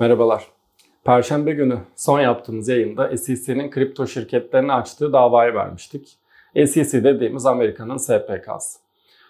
[0.00, 0.46] Merhabalar.
[1.04, 6.18] Perşembe günü son yaptığımız yayında SEC'nin kripto şirketlerini açtığı davayı vermiştik.
[6.66, 8.78] SEC dediğimiz Amerika'nın SPK'sı.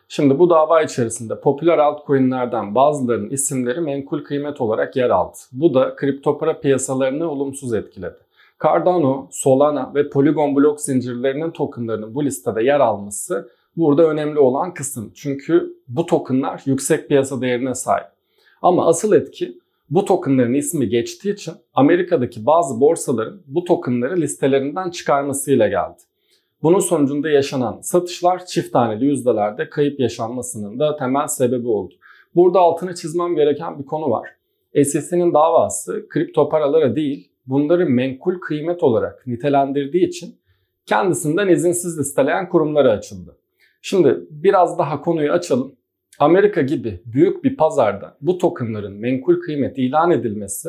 [0.08, 5.36] Şimdi bu dava içerisinde popüler altcoin'lerden bazılarının isimleri menkul kıymet olarak yer aldı.
[5.52, 8.18] Bu da kripto para piyasalarını olumsuz etkiledi.
[8.62, 15.12] Cardano, Solana ve Polygon blok zincirlerinin tokenlarının bu listede yer alması burada önemli olan kısım.
[15.14, 18.06] Çünkü bu tokenlar yüksek piyasa değerine sahip.
[18.62, 19.58] Ama asıl etki
[19.90, 26.02] bu tokenların ismi geçtiği için Amerika'daki bazı borsaların bu tokenları listelerinden çıkarmasıyla geldi.
[26.62, 31.94] Bunun sonucunda yaşanan satışlar çift taneli yüzdelerde kayıp yaşanmasının da temel sebebi oldu.
[32.34, 34.28] Burada altını çizmem gereken bir konu var.
[34.84, 40.36] SEC'nin davası kripto paralara değil, bunları menkul kıymet olarak nitelendirdiği için
[40.86, 43.36] kendisinden izinsiz listeleyen kurumlara açıldı.
[43.82, 45.76] Şimdi biraz daha konuyu açalım.
[46.18, 50.68] Amerika gibi büyük bir pazarda bu tokenların menkul kıymet ilan edilmesi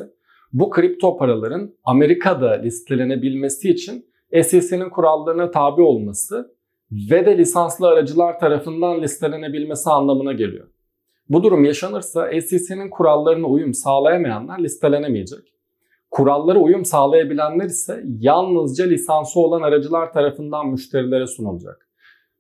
[0.54, 4.06] bu kripto paraların Amerika'da listelenebilmesi için
[4.44, 6.56] SEC'nin kurallarına tabi olması
[6.92, 10.68] ve de lisanslı aracılar tarafından listelenebilmesi anlamına geliyor.
[11.30, 15.54] Bu durum yaşanırsa SEC'nin kurallarına uyum sağlayamayanlar listelenemeyecek.
[16.12, 21.87] Kurallara uyum sağlayabilenler ise yalnızca lisansı olan aracılar tarafından müşterilere sunulacak.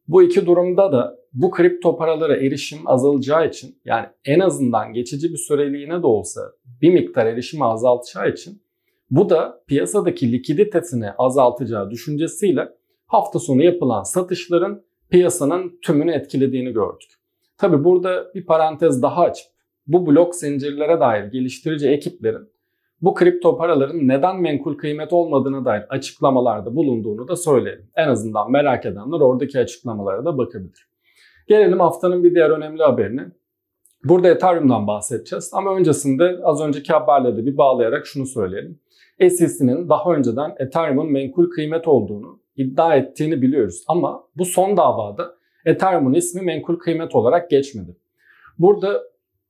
[0.07, 5.37] Bu iki durumda da bu kripto paralara erişim azalacağı için yani en azından geçici bir
[5.37, 6.41] süreliğine de olsa
[6.81, 8.61] bir miktar erişimi azaltacağı için
[9.11, 12.69] bu da piyasadaki likiditesini azaltacağı düşüncesiyle
[13.07, 17.09] hafta sonu yapılan satışların piyasanın tümünü etkilediğini gördük.
[17.57, 19.47] Tabi burada bir parantez daha açıp
[19.87, 22.49] bu blok zincirlere dair geliştirici ekiplerin
[23.01, 27.89] bu kripto paraların neden menkul kıymet olmadığına dair açıklamalarda bulunduğunu da söyleyelim.
[27.95, 30.87] En azından merak edenler oradaki açıklamalara da bakabilir.
[31.47, 33.31] Gelelim haftanın bir diğer önemli haberine.
[34.03, 38.79] Burada Ethereum'dan bahsedeceğiz ama öncesinde az önceki haberle de bir bağlayarak şunu söyleyelim.
[39.19, 46.13] SEC'nin daha önceden Ethereum'un menkul kıymet olduğunu iddia ettiğini biliyoruz ama bu son davada Ethereum'un
[46.13, 47.97] ismi menkul kıymet olarak geçmedi.
[48.59, 49.03] Burada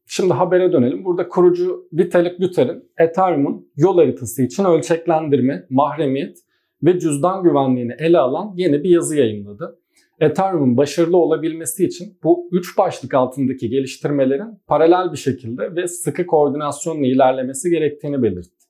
[0.09, 1.05] Şimdi habere dönelim.
[1.05, 6.37] Burada kurucu Vitalik Buterin Ethereum'un yol haritası için ölçeklendirme, mahremiyet
[6.83, 9.79] ve cüzdan güvenliğini ele alan yeni bir yazı yayınladı.
[10.19, 17.07] Ethereum'un başarılı olabilmesi için bu üç başlık altındaki geliştirmelerin paralel bir şekilde ve sıkı koordinasyonla
[17.07, 18.65] ilerlemesi gerektiğini belirtti.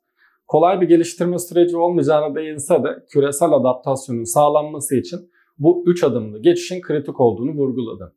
[0.48, 5.19] Kolay bir geliştirme süreci olmayacağına değinse de küresel adaptasyonun sağlanması için
[5.59, 8.14] bu üç adımlı geçişin kritik olduğunu vurguladı.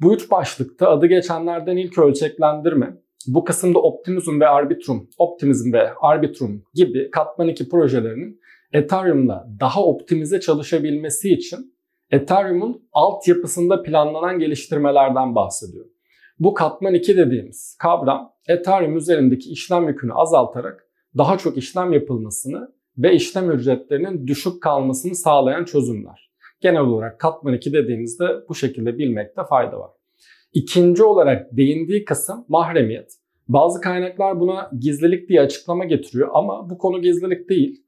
[0.00, 2.96] Bu üç başlıkta adı geçenlerden ilk ölçeklendirme,
[3.26, 8.40] bu kısımda Optimism ve Arbitrum, Optimism ve Arbitrum gibi katman 2 projelerinin
[8.72, 11.74] Ethereum'la daha optimize çalışabilmesi için
[12.10, 15.86] Ethereum'un altyapısında planlanan geliştirmelerden bahsediyor.
[16.38, 20.86] Bu katman 2 dediğimiz kavram Ethereum üzerindeki işlem yükünü azaltarak
[21.18, 26.29] daha çok işlem yapılmasını ve işlem ücretlerinin düşük kalmasını sağlayan çözümler.
[26.60, 29.90] Genel olarak katman 2 dediğimizde bu şekilde bilmekte fayda var.
[30.52, 33.12] İkinci olarak değindiği kısım mahremiyet.
[33.48, 37.82] Bazı kaynaklar buna gizlilik diye açıklama getiriyor ama bu konu gizlilik değil.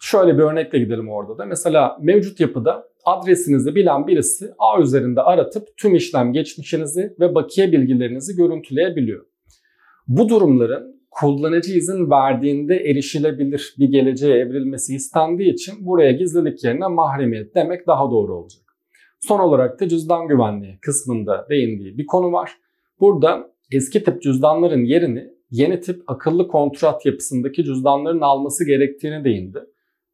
[0.00, 1.44] Şöyle bir örnekle gidelim orada da.
[1.44, 8.36] Mesela mevcut yapıda adresinizi bilen birisi A üzerinde aratıp tüm işlem geçmişinizi ve bakiye bilgilerinizi
[8.36, 9.26] görüntüleyebiliyor.
[10.08, 17.54] Bu durumların kullanıcı izin verdiğinde erişilebilir bir geleceğe evrilmesi istendiği için buraya gizlilik yerine mahremiyet
[17.54, 18.62] demek daha doğru olacak.
[19.20, 22.52] Son olarak da cüzdan güvenliği kısmında değindiği bir konu var.
[23.00, 29.58] Burada eski tip cüzdanların yerini yeni tip akıllı kontrat yapısındaki cüzdanların alması gerektiğini değindi.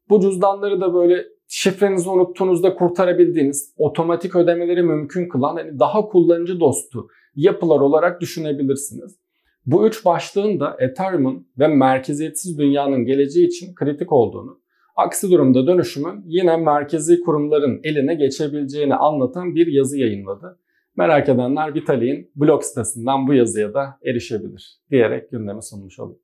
[0.09, 7.07] Bu cüzdanları da böyle şifrenizi unuttuğunuzda kurtarabildiğiniz, otomatik ödemeleri mümkün kılan hani daha kullanıcı dostu
[7.35, 9.24] yapılar olarak düşünebilirsiniz.
[9.65, 14.61] Bu üç başlığın da Ethereum'un ve merkeziyetsiz dünyanın geleceği için kritik olduğunu,
[14.95, 20.59] aksi durumda dönüşümün yine merkezi kurumların eline geçebileceğini anlatan bir yazı yayınladı.
[20.97, 26.21] Merak edenler Vitalik'in blog sitesinden bu yazıya da erişebilir diyerek gündemi sunmuş olayım.